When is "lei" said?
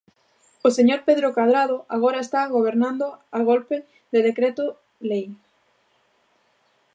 5.09-5.25